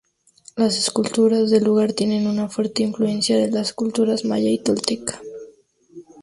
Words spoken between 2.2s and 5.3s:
una fuerte influencia de las culturas maya y tolteca.